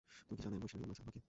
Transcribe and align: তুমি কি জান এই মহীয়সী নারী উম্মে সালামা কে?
তুমি 0.25 0.35
কি 0.37 0.41
জান 0.43 0.51
এই 0.55 0.59
মহীয়সী 0.61 0.77
নারী 0.79 0.85
উম্মে 0.85 0.97
সালামা 0.99 1.11
কে? 1.15 1.19